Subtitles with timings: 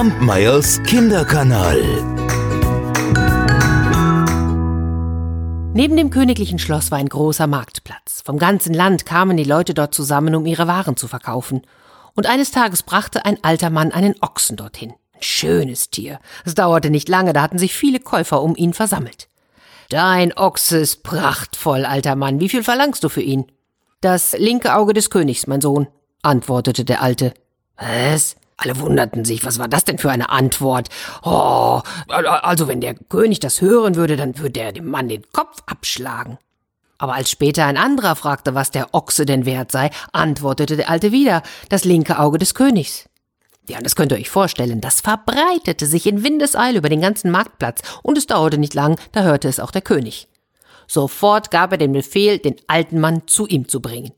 [0.00, 1.78] Kampmeyers Kinderkanal.
[5.74, 8.22] Neben dem königlichen Schloss war ein großer Marktplatz.
[8.24, 11.60] Vom ganzen Land kamen die Leute dort zusammen, um ihre Waren zu verkaufen.
[12.14, 14.94] Und eines Tages brachte ein alter Mann einen Ochsen dorthin.
[15.12, 16.18] Ein schönes Tier.
[16.46, 19.28] Es dauerte nicht lange, da hatten sich viele Käufer um ihn versammelt.
[19.90, 22.40] Dein Ochse ist prachtvoll, alter Mann.
[22.40, 23.52] Wie viel verlangst du für ihn?
[24.00, 25.88] Das linke Auge des Königs, mein Sohn,
[26.22, 27.34] antwortete der Alte.
[27.76, 28.36] Was?
[28.62, 30.90] Alle wunderten sich, was war das denn für eine Antwort?
[31.22, 35.62] Oh, also wenn der König das hören würde, dann würde er dem Mann den Kopf
[35.64, 36.36] abschlagen.
[36.98, 41.10] Aber als später ein anderer fragte, was der Ochse denn wert sei, antwortete der Alte
[41.10, 43.08] wieder, das linke Auge des Königs.
[43.66, 47.80] Ja, das könnt ihr euch vorstellen, das verbreitete sich in Windeseile über den ganzen Marktplatz,
[48.02, 50.28] und es dauerte nicht lang, da hörte es auch der König.
[50.86, 54.12] Sofort gab er den Befehl, den alten Mann zu ihm zu bringen.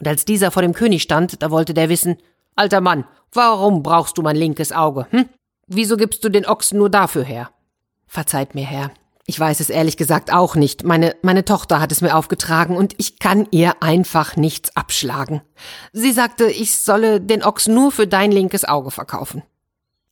[0.00, 2.18] Und als dieser vor dem König stand, da wollte der wissen,
[2.56, 5.28] Alter Mann, warum brauchst du mein linkes Auge, hm?
[5.68, 7.50] Wieso gibst du den Ochsen nur dafür her?
[8.06, 8.92] Verzeiht mir, Herr.
[9.26, 10.84] Ich weiß es ehrlich gesagt auch nicht.
[10.84, 15.42] Meine, meine Tochter hat es mir aufgetragen und ich kann ihr einfach nichts abschlagen.
[15.92, 19.42] Sie sagte, ich solle den Ochs nur für dein linkes Auge verkaufen.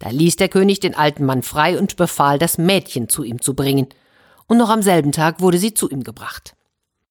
[0.00, 3.54] Da ließ der König den alten Mann frei und befahl, das Mädchen zu ihm zu
[3.54, 3.86] bringen.
[4.46, 6.56] Und noch am selben Tag wurde sie zu ihm gebracht.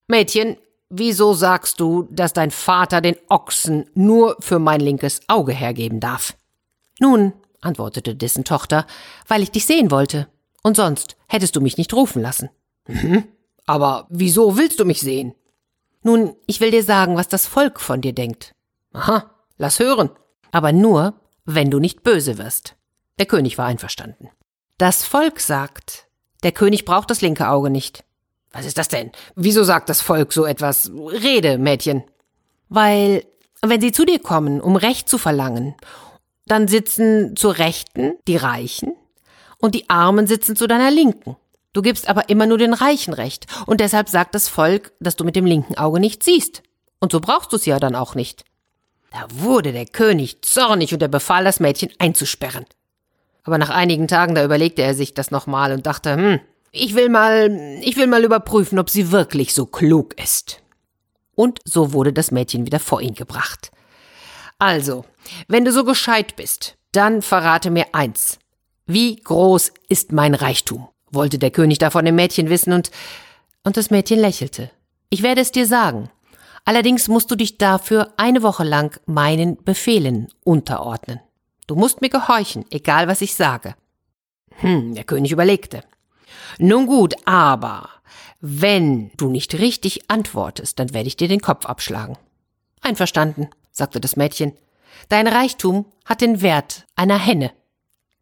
[0.08, 0.58] Mädchen,
[0.90, 6.36] Wieso sagst du, dass dein Vater den Ochsen nur für mein linkes Auge hergeben darf?
[7.00, 8.86] Nun, antwortete dessen Tochter,
[9.28, 10.28] weil ich dich sehen wollte.
[10.62, 12.50] Und sonst hättest du mich nicht rufen lassen.
[12.88, 13.26] Mhm.
[13.66, 15.34] Aber wieso willst du mich sehen?
[16.04, 18.54] Nun, ich will dir sagen, was das Volk von dir denkt.
[18.92, 20.10] Aha, lass hören.
[20.52, 22.76] Aber nur, wenn du nicht böse wirst.
[23.20, 24.30] Der König war einverstanden.
[24.78, 26.08] Das Volk sagt,
[26.44, 28.04] der König braucht das linke Auge nicht.
[28.54, 29.12] Was ist das denn?
[29.36, 30.92] Wieso sagt das Volk so etwas?
[30.96, 32.04] Rede, Mädchen.
[32.70, 33.26] Weil,
[33.62, 35.76] wenn sie zu dir kommen, um Recht zu verlangen,
[36.46, 38.94] dann sitzen zur Rechten die Reichen
[39.58, 41.36] und die Armen sitzen zu deiner Linken.
[41.74, 45.24] Du gibst aber immer nur den Reichen Recht und deshalb sagt das Volk, dass du
[45.24, 46.62] mit dem linken Auge nicht siehst.
[47.00, 48.46] Und so brauchst du es ja dann auch nicht.
[49.12, 52.66] Da wurde der König zornig und er befahl, das Mädchen einzusperren.
[53.44, 56.40] Aber nach einigen Tagen, da überlegte er sich das nochmal und dachte, hm,
[56.74, 60.62] ich will mal, ich will mal überprüfen, ob sie wirklich so klug ist.
[61.36, 63.72] Und so wurde das Mädchen wieder vor ihn gebracht.
[64.60, 65.06] Also,
[65.48, 68.40] wenn du so gescheit bist, dann verrate mir eins.
[68.86, 70.90] Wie groß ist mein Reichtum?
[71.12, 72.90] wollte der König da von dem Mädchen wissen und,
[73.64, 74.72] und das Mädchen lächelte.
[75.10, 76.10] Ich werde es dir sagen.
[76.66, 81.20] Allerdings musst du dich dafür eine Woche lang meinen Befehlen unterordnen.
[81.68, 83.76] Du musst mir gehorchen, egal was ich sage.
[84.56, 85.84] Hm, der König überlegte.
[86.58, 87.90] Nun gut, aber
[88.40, 92.18] wenn du nicht richtig antwortest, dann werde ich dir den Kopf abschlagen.
[92.82, 94.54] Einverstanden, sagte das Mädchen.
[95.10, 97.52] Dein Reichtum hat den Wert einer Henne.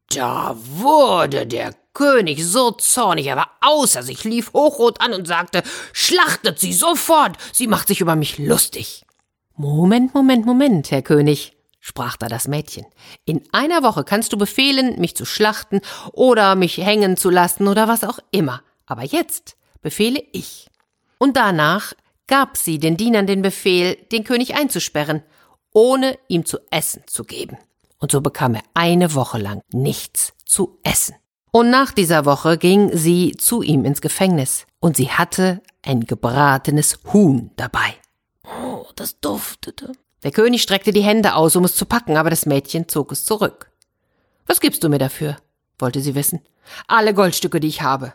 [0.09, 5.63] Da wurde der König so zornig, er war außer sich, lief hochrot an und sagte,
[5.93, 9.03] schlachtet sie sofort, sie macht sich über mich lustig.
[9.55, 12.85] Moment, Moment, Moment, Herr König, sprach da das Mädchen.
[13.25, 15.81] In einer Woche kannst du befehlen, mich zu schlachten
[16.13, 18.61] oder mich hängen zu lassen oder was auch immer.
[18.85, 20.69] Aber jetzt befehle ich.
[21.17, 21.93] Und danach
[22.27, 25.23] gab sie den Dienern den Befehl, den König einzusperren,
[25.73, 27.57] ohne ihm zu essen zu geben.
[27.97, 31.15] Und so bekam er eine Woche lang nichts zu essen.
[31.51, 36.99] Und nach dieser Woche ging sie zu ihm ins Gefängnis, und sie hatte ein gebratenes
[37.11, 37.93] Huhn dabei.
[38.43, 39.91] Oh, das duftete.
[40.23, 43.25] Der König streckte die Hände aus, um es zu packen, aber das Mädchen zog es
[43.25, 43.71] zurück.
[44.45, 45.37] Was gibst du mir dafür?
[45.79, 46.41] wollte sie wissen.
[46.87, 48.13] Alle Goldstücke, die ich habe.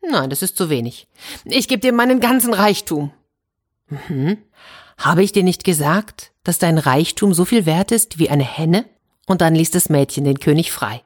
[0.00, 1.08] Nein, das ist zu wenig.
[1.44, 3.10] Ich gebe dir meinen ganzen Reichtum.
[3.88, 4.38] Mhm.
[4.96, 8.84] Habe ich dir nicht gesagt, dass dein Reichtum so viel wert ist wie eine Henne?
[9.26, 11.02] Und dann ließ das Mädchen den König frei.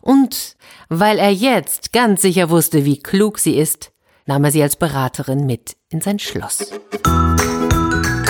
[0.00, 0.56] Und
[0.88, 3.92] weil er jetzt ganz sicher wusste, wie klug sie ist,
[4.26, 6.70] nahm er sie als Beraterin mit in sein Schloss.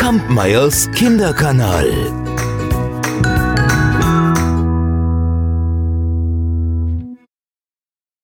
[0.03, 2.22] Kampmeyers Kinderkanal.